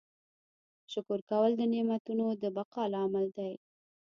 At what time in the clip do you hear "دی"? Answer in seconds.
3.37-3.53